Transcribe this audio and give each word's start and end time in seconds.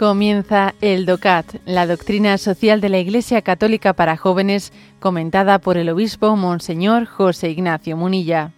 Comienza 0.00 0.74
el 0.80 1.04
DOCAT, 1.04 1.56
la 1.66 1.86
doctrina 1.86 2.38
social 2.38 2.80
de 2.80 2.88
la 2.88 3.00
Iglesia 3.00 3.42
Católica 3.42 3.92
para 3.92 4.16
jóvenes, 4.16 4.72
comentada 4.98 5.58
por 5.58 5.76
el 5.76 5.90
obispo 5.90 6.34
Monseñor 6.36 7.04
José 7.04 7.50
Ignacio 7.50 7.98
Munilla. 7.98 8.52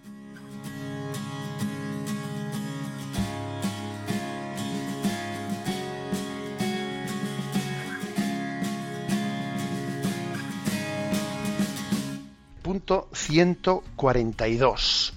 Punto 12.62 13.08
142. 13.12 15.12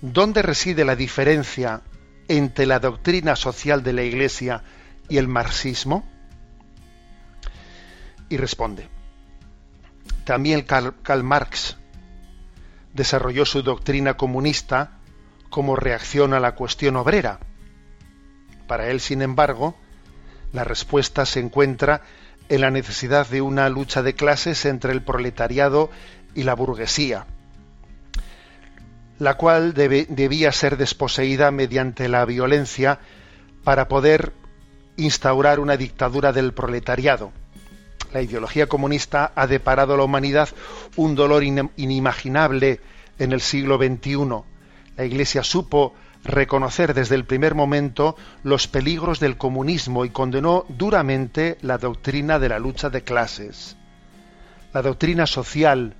¿Dónde 0.00 0.40
reside 0.40 0.86
la 0.86 0.96
diferencia 0.96 1.82
entre 2.28 2.64
la 2.64 2.78
doctrina 2.78 3.36
social 3.36 3.82
de 3.82 3.92
la 3.92 4.04
Iglesia 4.04 4.62
y 5.12 5.18
el 5.18 5.28
marxismo? 5.28 6.08
Y 8.30 8.38
responde, 8.38 8.88
también 10.24 10.62
Karl, 10.62 11.22
Marx 11.22 11.76
desarrolló 12.94 13.44
su 13.44 13.62
doctrina 13.62 14.16
comunista 14.16 14.92
como 15.50 15.76
reacción 15.76 16.32
a 16.32 16.40
la 16.40 16.54
cuestión 16.54 16.96
obrera. 16.96 17.40
Para 18.66 18.88
él, 18.88 19.00
sin 19.00 19.20
embargo, 19.20 19.76
la 20.54 20.64
respuesta 20.64 21.26
se 21.26 21.40
encuentra 21.40 22.00
en 22.48 22.62
la 22.62 22.70
necesidad 22.70 23.28
de 23.28 23.42
una 23.42 23.68
lucha 23.68 24.02
de 24.02 24.14
clases 24.14 24.64
entre 24.64 24.92
el 24.92 25.02
proletariado 25.02 25.90
y 26.34 26.44
la 26.44 26.54
burguesía, 26.54 27.26
la 29.18 29.34
cual 29.34 29.74
debía 29.74 30.52
ser 30.52 30.78
desposeída 30.78 31.50
mediante 31.50 32.08
la 32.08 32.24
violencia 32.24 32.98
para 33.62 33.88
poder 33.88 34.32
instaurar 34.96 35.60
una 35.60 35.76
dictadura 35.76 36.32
del 36.32 36.52
proletariado. 36.52 37.32
La 38.12 38.20
ideología 38.20 38.66
comunista 38.66 39.32
ha 39.34 39.46
deparado 39.46 39.94
a 39.94 39.96
la 39.96 40.04
humanidad 40.04 40.48
un 40.96 41.14
dolor 41.14 41.42
inimaginable 41.44 42.80
en 43.18 43.32
el 43.32 43.40
siglo 43.40 43.78
XXI. 43.78 44.18
La 44.96 45.04
Iglesia 45.04 45.42
supo 45.42 45.94
reconocer 46.24 46.94
desde 46.94 47.14
el 47.14 47.24
primer 47.24 47.54
momento 47.54 48.16
los 48.42 48.68
peligros 48.68 49.18
del 49.18 49.36
comunismo 49.36 50.04
y 50.04 50.10
condenó 50.10 50.64
duramente 50.68 51.58
la 51.62 51.78
doctrina 51.78 52.38
de 52.38 52.48
la 52.50 52.58
lucha 52.58 52.90
de 52.90 53.02
clases. 53.02 53.76
La 54.72 54.82
doctrina 54.82 55.26
social 55.26 55.96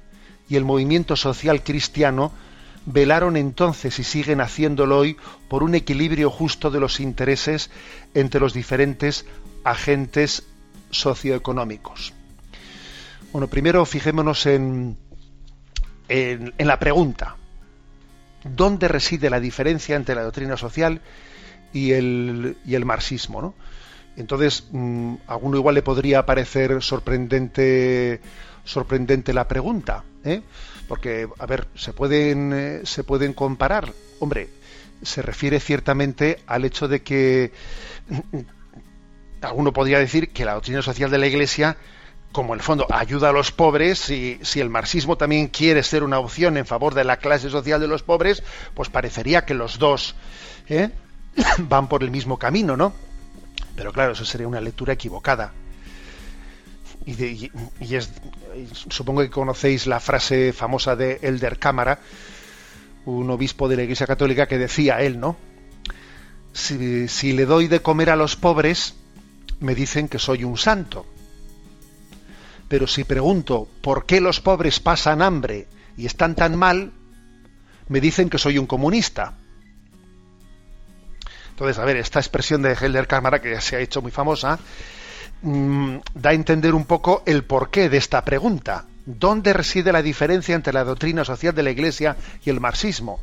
y 0.49 0.57
el 0.57 0.65
movimiento 0.65 1.17
social 1.17 1.63
cristiano 1.63 2.33
velaron 2.87 3.37
entonces 3.37 3.99
y 3.99 4.05
siguen 4.05 4.41
haciéndolo 4.41 4.99
hoy 4.99 5.17
por 5.49 5.63
un 5.63 5.75
equilibrio 5.75 6.31
justo 6.31 6.71
de 6.71 6.81
los 6.81 7.01
intereses 7.01 7.71
entre 8.15 8.41
los 8.41 8.55
diferentes 8.55 9.27
agentes 9.65 10.45
socioeconómicos. 10.91 12.13
Bueno, 13.33 13.49
primero 13.49 13.85
fijémonos 13.87 14.47
en, 14.47 14.97
en, 16.09 16.53
la 16.59 16.79
pregunta. 16.79 17.37
¿Dónde 18.45 18.89
reside 18.89 19.31
la 19.31 19.41
diferencia 19.41 19.97
entre 19.97 20.15
la 20.15 20.23
doctrina 20.23 20.57
social 20.57 21.01
y 21.73 21.93
el, 21.93 22.57
y 22.67 22.75
el 22.75 22.85
marxismo? 22.85 23.41
¿no? 23.41 23.55
Entonces, 24.17 24.67
mm, 24.71 25.15
a 25.27 25.33
alguno 25.33 25.57
igual 25.57 25.77
le 25.77 25.83
podría 25.83 26.27
parecer 26.27 26.83
sorprendente, 26.83 28.21
sorprendente 28.65 29.33
la 29.33 29.49
pregunta, 29.49 30.05
¿eh? 30.25 30.43
Porque, 30.93 31.27
a 31.39 31.47
ver, 31.47 31.69
se 31.75 31.95
pueden, 31.95 32.53
eh, 32.53 32.81
se 32.85 33.03
pueden 33.03 33.33
comparar. 33.33 33.95
Hombre, 34.21 34.51
se 35.01 35.23
refiere 35.23 35.59
ciertamente 35.59 36.41
al 36.47 36.67
hecho 36.67 36.87
de 36.87 37.03
que 37.03 37.51
alguno 39.41 39.73
podría 39.73 39.99
decir 39.99 40.35
que 40.35 40.45
la 40.45 40.53
doctrina 40.53 40.83
social 40.83 41.11
de 41.11 41.17
la 41.17 41.27
Iglesia, 41.27 41.79
como 42.31 42.53
en 42.53 42.61
el 42.61 42.63
fondo 42.63 42.87
ayuda 42.91 43.31
a 43.31 43.33
los 43.33 43.53
pobres, 43.53 44.11
y 44.11 44.39
si 44.43 44.61
el 44.61 44.69
marxismo 44.69 45.17
también 45.17 45.49
quiere 45.49 45.83
ser 45.83 46.05
una 46.05 46.19
opción 46.19 46.59
en 46.59 46.67
favor 46.67 46.93
de 46.93 47.05
la 47.05 47.17
clase 47.17 47.49
social 47.49 47.81
de 47.81 47.89
los 47.89 48.03
pobres, 48.03 48.43
pues 48.75 48.91
parecería 48.91 49.47
que 49.47 49.55
los 49.55 49.79
dos 49.79 50.15
¿eh? 50.69 50.91
van 51.71 51.89
por 51.89 52.03
el 52.03 52.11
mismo 52.11 52.39
camino, 52.39 52.77
¿no? 52.77 52.93
Pero 53.77 53.95
claro, 53.95 54.13
eso 54.13 54.27
sería 54.27 54.47
una 54.47 54.61
lectura 54.61 54.93
equivocada. 54.93 55.55
Y, 57.05 57.51
supongo 58.89 59.23
que 59.23 59.31
conocéis 59.31 59.87
la 59.87 60.01
frase 60.01 60.53
famosa 60.53 60.95
de 60.95 61.19
Elder 61.23 61.59
Cámara, 61.59 61.99
un 63.07 63.29
obispo 63.31 63.69
de 63.69 63.77
la 63.77 63.83
Iglesia 63.83 64.07
Católica 64.07 64.47
que 64.47 64.59
decía 64.59 65.01
él, 65.01 65.19
¿no? 65.19 65.37
si 66.53 67.33
le 67.33 67.47
doy 67.47 67.67
de 67.67 67.81
comer 67.81 68.11
a 68.11 68.17
los 68.17 68.37
pobres, 68.37 68.95
me 69.61 69.75
dicen 69.75 70.09
que 70.09 70.19
soy 70.19 70.45
un 70.45 70.59
santo. 70.59 71.07
Pero 72.69 72.87
si 72.87 73.05
pregunto 73.05 73.69
por 73.81 74.07
qué 74.07 74.21
los 74.21 74.41
pobres 74.41 74.81
pasan 74.81 75.23
hambre 75.23 75.67
y 75.97 76.07
están 76.07 76.35
tan 76.35 76.57
mal, 76.57 76.93
me 77.89 78.01
dicen 78.01 78.31
que 78.31 78.39
soy 78.39 78.59
un 78.59 78.67
comunista. 78.67 79.35
Entonces, 81.51 81.79
a 81.79 81.85
ver, 81.85 81.97
esta 81.97 82.19
expresión 82.19 82.63
de 82.63 82.73
Helder 82.73 83.07
Cámara, 83.07 83.41
que 83.41 83.61
se 83.61 83.77
ha 83.77 83.81
hecho 83.81 84.01
muy 84.01 84.11
famosa, 84.11 84.59
mm, 85.43 85.97
da 86.15 86.31
a 86.31 86.35
entender 86.35 86.75
un 86.75 86.85
poco 86.85 87.23
el 87.27 87.45
porqué 87.45 87.89
de 87.89 87.99
esta 87.99 88.25
pregunta. 88.25 88.87
¿Dónde 89.05 89.53
reside 89.53 89.93
la 89.93 90.03
diferencia 90.03 90.55
entre 90.55 90.73
la 90.73 90.85
doctrina 90.85 91.25
social 91.25 91.55
de 91.55 91.63
la 91.63 91.71
Iglesia 91.71 92.17
y 92.45 92.51
el 92.51 92.61
marxismo? 92.61 93.21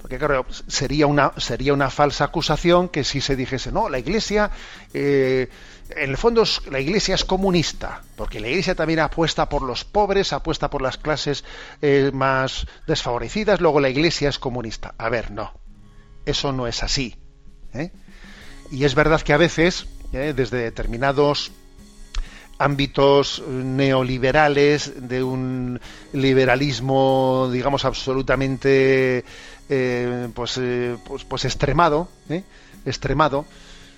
Porque 0.00 0.18
claro, 0.18 0.46
sería 0.66 1.06
una, 1.06 1.32
sería 1.36 1.72
una 1.72 1.88
falsa 1.88 2.24
acusación 2.24 2.88
que 2.88 3.04
si 3.04 3.20
se 3.20 3.36
dijese, 3.36 3.70
no, 3.70 3.88
la 3.88 4.00
Iglesia, 4.00 4.50
eh, 4.92 5.48
en 5.90 6.10
el 6.10 6.16
fondo 6.16 6.44
la 6.70 6.80
Iglesia 6.80 7.14
es 7.14 7.24
comunista, 7.24 8.02
porque 8.16 8.40
la 8.40 8.48
Iglesia 8.48 8.74
también 8.74 8.98
apuesta 8.98 9.48
por 9.48 9.62
los 9.62 9.84
pobres, 9.84 10.32
apuesta 10.32 10.70
por 10.70 10.82
las 10.82 10.98
clases 10.98 11.44
eh, 11.80 12.10
más 12.12 12.66
desfavorecidas, 12.86 13.60
luego 13.60 13.78
la 13.80 13.90
Iglesia 13.90 14.28
es 14.28 14.40
comunista. 14.40 14.94
A 14.98 15.08
ver, 15.08 15.30
no, 15.30 15.52
eso 16.26 16.52
no 16.52 16.66
es 16.66 16.82
así. 16.82 17.16
¿eh? 17.72 17.92
Y 18.72 18.84
es 18.84 18.94
verdad 18.94 19.20
que 19.20 19.32
a 19.32 19.36
veces, 19.36 19.86
desde 20.12 20.58
determinados 20.58 21.52
ámbitos 22.58 23.42
neoliberales, 23.48 25.08
de 25.08 25.22
un 25.22 25.80
liberalismo, 26.12 27.48
digamos, 27.52 27.84
absolutamente 27.84 29.24
eh, 29.68 30.28
pues, 30.34 30.58
eh, 30.58 30.96
pues, 31.04 31.24
pues, 31.24 31.44
extremado, 31.44 32.08
¿eh? 32.28 32.44
extremado, 32.84 33.46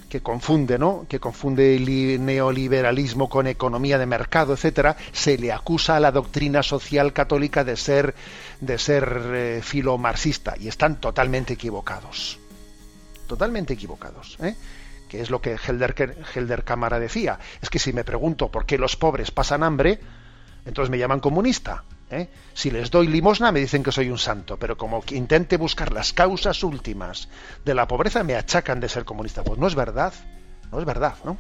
que 0.09 0.21
confunde, 0.21 0.79
¿no? 0.79 1.05
Que 1.09 1.19
confunde 1.19 1.77
el 1.77 2.25
neoliberalismo 2.25 3.29
con 3.29 3.47
economía 3.47 3.99
de 3.99 4.07
mercado, 4.07 4.55
etcétera, 4.55 4.97
se 5.13 5.37
le 5.37 5.53
acusa 5.53 5.97
a 5.97 6.01
la 6.01 6.13
doctrina 6.13 6.63
social 6.63 7.13
católica 7.13 7.65
de 7.65 7.77
ser 7.77 8.15
de 8.61 8.79
ser 8.79 9.61
filomarxista 9.63 10.55
y 10.59 10.69
están 10.69 11.01
totalmente 11.01 11.55
equivocados. 11.55 12.39
Totalmente 13.27 13.75
equivocados, 13.75 14.39
es 15.21 15.31
lo 15.31 15.41
que 15.41 15.57
Helder, 15.57 16.65
Cámara 16.65 16.99
decía. 16.99 17.39
Es 17.61 17.71
que 17.71 17.79
si 17.79 17.93
me 17.93 18.05
pregunto 18.05 18.51
por 18.51 18.67
qué 18.67 18.79
los 18.79 18.97
pobres 18.97 19.31
pasan 19.31 19.63
hambre, 19.63 20.01
entonces 20.65 20.91
me 20.91 20.99
llaman 20.99 21.21
comunista. 21.21 21.85
¿eh? 22.11 22.29
Si 22.53 22.71
les 22.71 22.91
doy 22.91 23.09
limosna 23.09 23.53
me 23.53 23.61
dicen 23.61 23.83
que 23.83 23.93
soy 23.93 24.11
un 24.11 24.19
santo, 24.19 24.57
pero 24.59 24.77
como 24.77 25.03
intente 25.11 25.57
buscar 25.57 25.93
las 25.93 26.13
causas 26.13 26.63
últimas 26.63 27.29
de 27.65 27.75
la 27.75 27.89
pobreza 27.89 28.23
me 28.23 28.37
achacan 28.37 28.81
de 28.81 28.89
ser 28.89 29.05
comunista. 29.05 29.43
Pues 29.43 29.59
no 29.59 29.67
es 29.67 29.75
verdad, 29.75 30.13
no 30.71 30.78
es 30.78 30.84
verdad, 30.84 31.15
¿no? 31.25 31.37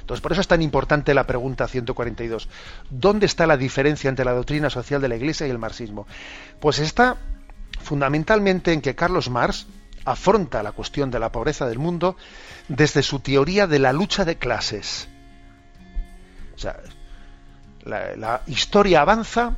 Entonces, 0.00 0.22
por 0.22 0.32
eso 0.32 0.40
es 0.40 0.48
tan 0.48 0.62
importante 0.62 1.12
la 1.12 1.26
pregunta 1.26 1.68
142. 1.68 2.48
¿Dónde 2.88 3.26
está 3.26 3.46
la 3.46 3.58
diferencia 3.58 4.08
entre 4.08 4.24
la 4.24 4.32
doctrina 4.32 4.70
social 4.70 5.02
de 5.02 5.08
la 5.08 5.16
Iglesia 5.16 5.46
y 5.46 5.50
el 5.50 5.58
marxismo? 5.58 6.06
Pues 6.60 6.78
está 6.78 7.18
fundamentalmente 7.82 8.72
en 8.72 8.80
que 8.80 8.94
Carlos 8.94 9.28
Marx 9.28 9.66
afronta 10.10 10.62
la 10.62 10.72
cuestión 10.72 11.10
de 11.10 11.18
la 11.18 11.32
pobreza 11.32 11.66
del 11.66 11.78
mundo 11.78 12.16
desde 12.68 13.02
su 13.02 13.20
teoría 13.20 13.66
de 13.66 13.78
la 13.78 13.92
lucha 13.92 14.24
de 14.24 14.36
clases. 14.36 15.08
O 16.54 16.58
sea, 16.58 16.76
la, 17.84 18.42
historia 18.46 19.00
avanza, 19.00 19.56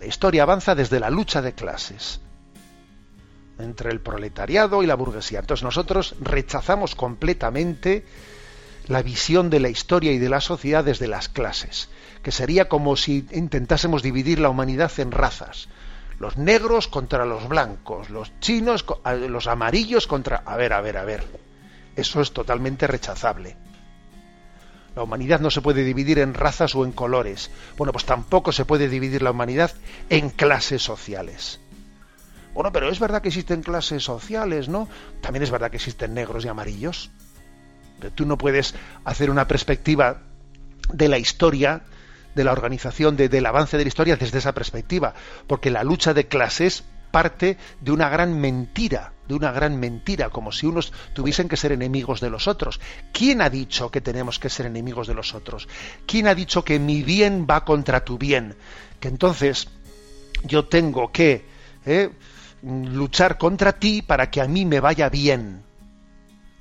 la 0.00 0.06
historia 0.06 0.42
avanza 0.42 0.74
desde 0.74 1.00
la 1.00 1.10
lucha 1.10 1.42
de 1.42 1.52
clases 1.52 2.20
entre 3.58 3.90
el 3.90 4.00
proletariado 4.00 4.82
y 4.82 4.86
la 4.86 4.94
burguesía. 4.94 5.40
Entonces 5.40 5.64
nosotros 5.64 6.14
rechazamos 6.20 6.94
completamente 6.94 8.06
la 8.86 9.02
visión 9.02 9.50
de 9.50 9.60
la 9.60 9.68
historia 9.68 10.12
y 10.12 10.18
de 10.18 10.28
la 10.28 10.40
sociedad 10.40 10.84
desde 10.84 11.08
las 11.08 11.28
clases, 11.28 11.88
que 12.22 12.32
sería 12.32 12.68
como 12.68 12.96
si 12.96 13.26
intentásemos 13.32 14.02
dividir 14.02 14.38
la 14.38 14.48
humanidad 14.48 14.92
en 14.98 15.10
razas. 15.10 15.68
Los 16.18 16.36
negros 16.36 16.88
contra 16.88 17.24
los 17.24 17.48
blancos, 17.48 18.10
los 18.10 18.38
chinos, 18.40 18.84
los 19.28 19.46
amarillos 19.46 20.06
contra... 20.06 20.42
A 20.44 20.56
ver, 20.56 20.72
a 20.72 20.80
ver, 20.80 20.96
a 20.96 21.04
ver. 21.04 21.24
Eso 21.94 22.20
es 22.20 22.32
totalmente 22.32 22.86
rechazable. 22.86 23.56
La 24.96 25.04
humanidad 25.04 25.38
no 25.38 25.50
se 25.50 25.60
puede 25.60 25.84
dividir 25.84 26.18
en 26.18 26.34
razas 26.34 26.74
o 26.74 26.84
en 26.84 26.90
colores. 26.90 27.52
Bueno, 27.76 27.92
pues 27.92 28.04
tampoco 28.04 28.50
se 28.50 28.64
puede 28.64 28.88
dividir 28.88 29.22
la 29.22 29.30
humanidad 29.30 29.70
en 30.10 30.30
clases 30.30 30.82
sociales. 30.82 31.60
Bueno, 32.52 32.72
pero 32.72 32.90
es 32.90 32.98
verdad 32.98 33.22
que 33.22 33.28
existen 33.28 33.62
clases 33.62 34.02
sociales, 34.02 34.68
¿no? 34.68 34.88
También 35.20 35.44
es 35.44 35.52
verdad 35.52 35.70
que 35.70 35.76
existen 35.76 36.14
negros 36.14 36.44
y 36.44 36.48
amarillos. 36.48 37.10
tú 38.16 38.26
no 38.26 38.36
puedes 38.36 38.74
hacer 39.04 39.30
una 39.30 39.46
perspectiva 39.46 40.22
de 40.92 41.08
la 41.08 41.18
historia, 41.18 41.82
de 42.34 42.44
la 42.44 42.52
organización, 42.52 43.16
del 43.16 43.46
avance 43.46 43.76
de 43.76 43.84
la 43.84 43.88
historia 43.88 44.16
desde 44.16 44.38
esa 44.38 44.52
perspectiva, 44.52 45.14
porque 45.46 45.70
la 45.70 45.84
lucha 45.84 46.14
de 46.14 46.26
clases 46.26 46.84
parte 47.10 47.56
de 47.80 47.90
una 47.90 48.08
gran 48.08 48.38
mentira, 48.38 49.12
de 49.26 49.34
una 49.34 49.52
gran 49.52 49.78
mentira, 49.78 50.30
como 50.30 50.52
si 50.52 50.66
unos 50.66 50.92
tuviesen 51.14 51.48
que 51.48 51.56
ser 51.56 51.72
enemigos 51.72 52.20
de 52.20 52.30
los 52.30 52.48
otros. 52.48 52.80
¿Quién 53.12 53.40
ha 53.40 53.50
dicho 53.50 53.90
que 53.90 54.00
tenemos 54.00 54.38
que 54.38 54.50
ser 54.50 54.66
enemigos 54.66 55.06
de 55.06 55.14
los 55.14 55.34
otros? 55.34 55.68
¿Quién 56.06 56.28
ha 56.28 56.34
dicho 56.34 56.64
que 56.64 56.78
mi 56.78 57.02
bien 57.02 57.46
va 57.48 57.64
contra 57.64 58.04
tu 58.04 58.18
bien? 58.18 58.56
Que 59.00 59.08
entonces 59.08 59.68
yo 60.44 60.66
tengo 60.66 61.10
que 61.10 61.44
eh, 61.86 62.10
luchar 62.62 63.38
contra 63.38 63.72
ti 63.72 64.02
para 64.02 64.30
que 64.30 64.40
a 64.40 64.48
mí 64.48 64.64
me 64.64 64.80
vaya 64.80 65.08
bien. 65.08 65.62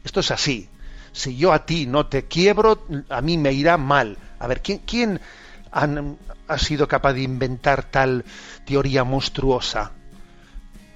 Esto 0.03 0.21
es 0.21 0.31
así. 0.31 0.69
Si 1.11 1.35
yo 1.35 1.51
a 1.51 1.65
ti 1.65 1.87
no 1.87 2.05
te 2.05 2.25
quiebro, 2.25 2.85
a 3.09 3.21
mí 3.21 3.37
me 3.37 3.51
irá 3.51 3.77
mal. 3.77 4.17
A 4.39 4.47
ver, 4.47 4.61
¿quién, 4.61 4.79
quién 4.79 5.19
ha 5.71 6.57
sido 6.57 6.87
capaz 6.87 7.13
de 7.13 7.21
inventar 7.21 7.83
tal 7.83 8.25
teoría 8.65 9.03
monstruosa? 9.03 9.91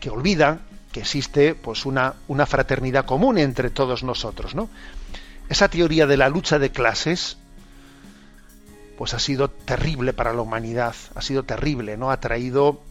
que 0.02 0.10
olvida 0.10 0.60
que 0.92 1.00
existe 1.00 1.56
pues 1.56 1.86
una, 1.86 2.16
una 2.28 2.46
fraternidad 2.46 3.06
común 3.06 3.38
entre 3.38 3.70
todos 3.70 4.04
nosotros, 4.04 4.56
¿no? 4.56 4.68
Esa 5.48 5.70
teoría 5.70 6.06
de 6.08 6.18
la 6.18 6.28
lucha 6.28 6.60
de 6.60 6.72
clases 6.72 7.38
pues 8.98 9.14
ha 9.14 9.20
sido 9.20 9.50
terrible 9.50 10.12
para 10.12 10.34
la 10.34 10.42
humanidad, 10.42 10.96
ha 11.16 11.22
sido 11.22 11.44
terrible, 11.44 11.96
¿no? 11.96 12.12
Ha 12.12 12.20
traído 12.20 12.82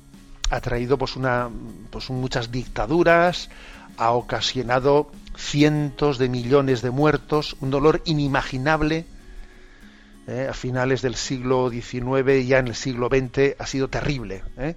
ha 0.51 0.61
traído 0.61 0.97
pues 0.97 1.17
una 1.17 1.51
pues 1.91 2.09
muchas 2.11 2.51
dictaduras, 2.51 3.51
ha 3.99 4.13
ocasionado 4.13 5.11
cientos 5.37 6.17
de 6.19 6.29
millones 6.29 6.81
de 6.81 6.91
muertos, 6.91 7.57
un 7.61 7.71
dolor 7.71 8.01
inimaginable 8.07 9.05
¿eh? 10.31 10.49
a 10.49 10.55
finales 10.55 11.03
del 11.03 11.17
siglo 11.17 11.71
XIX 11.71 12.31
y 12.41 12.47
ya 12.47 12.59
en 12.59 12.69
el 12.69 12.75
siglo 12.75 13.09
XX 13.09 13.57
ha 13.59 13.67
sido 13.67 13.89
terrible. 13.89 14.43
¿eh? 14.57 14.77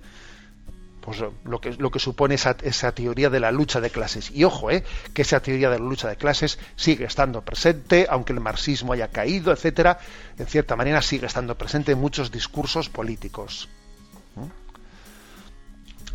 pues 1.04 1.22
lo 1.44 1.60
que, 1.60 1.74
lo 1.74 1.92
que 1.92 2.00
supone 2.00 2.36
esa, 2.36 2.92
teoría 2.94 3.30
de 3.30 3.42
la 3.42 3.52
lucha 3.52 3.82
de 3.82 3.90
clases. 3.90 4.32
Y 4.32 4.46
ojo, 4.46 4.72
eh, 4.72 4.86
que 5.14 5.24
esa 5.24 5.42
teoría 5.42 5.70
de 5.70 5.78
la 5.78 5.86
lucha 5.86 6.08
de 6.08 6.16
clases 6.16 6.58
sigue 6.78 7.04
estando 7.04 7.42
presente, 7.42 8.08
aunque 8.10 8.32
el 8.32 8.40
marxismo 8.40 8.94
haya 8.94 9.10
caído, 9.10 9.52
etcétera, 9.52 10.00
en 10.38 10.46
cierta 10.48 10.78
manera 10.78 11.02
sigue 11.02 11.26
estando 11.26 11.58
presente 11.58 11.92
en 11.92 12.00
muchos 12.00 12.32
discursos 12.32 12.90
políticos. 12.90 13.68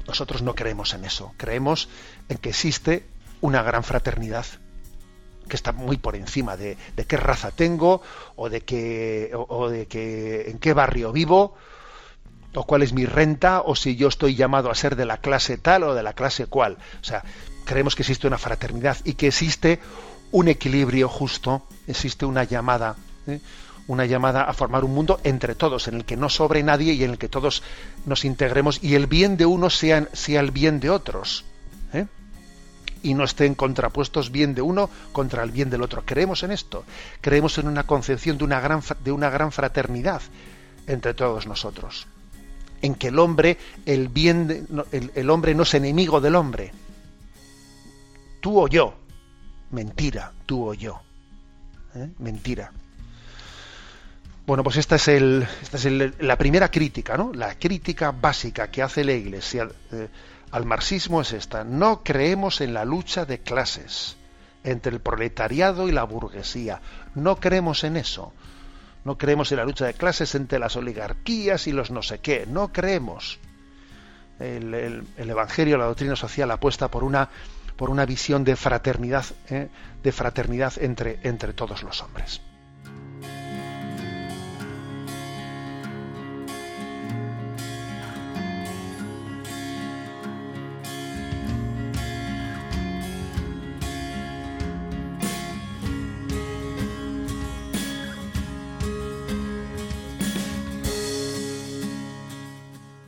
Nosotros 0.06 0.40
no 0.40 0.55
creemos 0.55 0.94
en 0.94 1.05
eso, 1.05 1.35
creemos 1.37 1.90
en 2.31 2.38
que 2.38 2.49
existe 2.49 3.05
una 3.43 3.62
gran 3.62 3.85
fraternidad 3.85 4.46
que 5.49 5.56
está 5.56 5.73
muy 5.73 5.97
por 5.97 6.15
encima 6.17 6.56
de, 6.56 6.77
de 6.97 7.05
qué 7.05 7.17
raza 7.17 7.50
tengo 7.50 8.03
o 8.37 8.49
de 8.49 8.61
qué 8.61 9.31
o 9.35 9.69
de 9.69 9.87
que 9.87 10.50
en 10.50 10.59
qué 10.59 10.73
barrio 10.73 11.12
vivo 11.12 11.55
o 12.55 12.65
cuál 12.65 12.83
es 12.83 12.93
mi 12.93 13.06
renta, 13.06 13.61
o 13.61 13.77
si 13.77 13.97
yo 13.97 14.09
estoy 14.09 14.35
llamado 14.35 14.71
a 14.71 14.75
ser 14.75 14.97
de 14.97 15.06
la 15.06 15.19
clase 15.19 15.59
tal 15.59 15.85
o 15.85 15.95
de 15.95 16.03
la 16.03 16.15
clase 16.15 16.47
cual. 16.47 16.79
O 17.00 17.05
sea, 17.05 17.23
creemos 17.65 17.95
que 17.95 18.03
existe 18.03 18.27
una 18.27 18.39
fraternidad 18.39 18.97
y 19.05 19.15
que 19.15 19.29
existe 19.29 19.81
un 20.33 20.49
equilibrio 20.49 21.09
justo, 21.09 21.62
existe 21.87 22.27
una 22.27 22.45
llamada, 22.45 22.97
¿eh? 23.27 23.41
una 23.87 24.06
llamada 24.06 24.43
a 24.43 24.53
formar 24.53 24.85
un 24.85 24.95
mundo 24.95 25.21
entre 25.25 25.55
todos, 25.55 25.89
en 25.89 25.95
el 25.95 26.05
que 26.05 26.17
no 26.17 26.29
sobre 26.29 26.62
nadie 26.62 26.93
y 26.95 27.05
en 27.05 27.12
el 27.12 27.19
que 27.19 27.29
todos 27.29 27.62
nos 28.06 28.25
integremos 28.25 28.83
y 28.83 28.95
el 28.95 29.06
bien 29.06 29.37
de 29.37 29.47
unos 29.47 29.77
sea, 29.77 30.09
sea 30.12 30.41
el 30.41 30.50
bien 30.50 30.81
de 30.81 30.91
otros. 30.91 31.45
Y 33.03 33.15
no 33.15 33.25
estén 33.25 33.55
contrapuestos 33.55 34.31
bien 34.31 34.55
de 34.55 34.62
uno 34.62 34.91
contra 35.12 35.43
el 35.43 35.50
bien 35.50 35.71
del 35.71 35.83
otro. 35.83 36.03
Creemos 36.05 36.43
en 36.43 36.53
esto, 36.53 36.85
creemos 37.21 37.59
en 37.59 37.69
una 37.69 37.85
concepción 37.85 38.39
de 38.39 38.45
una 38.45 38.61
gran, 38.61 38.83
de 39.05 39.12
una 39.12 39.31
gran 39.31 39.53
fraternidad 39.53 40.23
entre 40.87 41.15
todos 41.15 41.47
nosotros 41.47 42.06
en 42.83 42.95
que 42.95 43.09
el 43.09 43.19
hombre, 43.19 43.59
el 43.87 44.09
bien, 44.09 44.69
el, 44.93 45.31
hombre 45.31 45.55
no 45.55 45.62
es 45.62 45.75
enemigo 45.75 46.21
del 46.21 46.35
hombre. 46.37 46.73
Tú 48.41 48.61
o 48.61 48.69
yo. 48.69 48.95
Mentira, 49.71 50.33
tú 50.47 50.69
o 50.69 50.75
yo. 50.75 51.00
¿Eh? 51.95 52.09
Mentira. 52.19 52.73
Bueno, 54.47 54.62
pues 54.62 54.77
esta 54.77 54.97
es, 54.97 55.09
el, 55.09 55.47
esta 55.61 55.77
es 55.77 56.21
la 56.21 56.39
primera 56.39 56.71
crítica, 56.71 57.17
¿no? 57.17 57.33
La 57.35 57.59
crítica 57.59 58.12
básica 58.12 58.71
que 58.71 58.83
hace 58.83 59.05
la 59.05 59.12
Iglesia 59.12 59.69
eh, 59.93 60.09
al 60.50 60.65
marxismo 60.65 61.21
es 61.21 61.33
esta. 61.33 61.65
No 61.65 62.03
creemos 62.03 62.61
en 62.61 62.75
la 62.75 62.85
lucha 62.85 63.25
de 63.25 63.41
clases 63.41 64.17
entre 64.65 64.93
el 64.93 65.00
proletariado 65.00 65.89
y 65.89 65.93
la 65.93 66.05
burguesía. 66.05 66.81
No 67.15 67.37
creemos 67.37 67.85
en 67.85 67.97
eso. 67.97 68.33
No 69.05 69.17
creemos 69.17 69.50
en 69.53 69.59
la 69.59 69.65
lucha 69.65 69.87
de 69.87 69.95
clases 69.95 70.35
entre 70.35 70.59
las 70.59 70.77
oligarquías 70.77 71.67
y 71.67 71.73
los 71.73 71.91
no 71.91 72.03
sé 72.03 72.19
qué. 72.19 72.47
No 72.47 72.73
creemos. 72.73 73.39
El, 74.39 75.05
Evangelio, 75.17 75.79
la 75.79 75.87
doctrina 75.87 76.15
social 76.15 76.50
apuesta 76.50 76.89
por 76.89 77.03
una, 77.03 77.29
por 77.77 77.91
una 77.91 78.06
visión 78.06 78.45
de 78.45 78.55
fraternidad, 78.56 79.25
¿eh? 79.50 79.69
de 80.03 80.12
fraternidad 80.12 80.75
entre, 80.81 81.19
entre 81.23 81.53
todos 81.53 81.83
los 81.83 82.03
hombres. 82.03 82.41